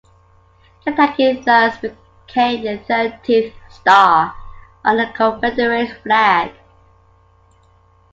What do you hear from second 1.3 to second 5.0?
thus became the thirteenth star on